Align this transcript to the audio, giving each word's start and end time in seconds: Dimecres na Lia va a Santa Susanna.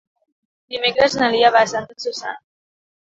Dimecres 0.75 1.17
na 1.19 1.29
Lia 1.35 1.53
va 1.57 1.63
a 1.67 1.71
Santa 1.75 1.99
Susanna. 2.07 2.43